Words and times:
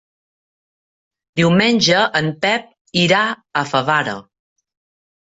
Diumenge 1.41 2.01
en 2.21 2.33
Pep 2.47 2.69
irà 3.05 3.23
a 3.33 3.67
Favara. 3.77 4.21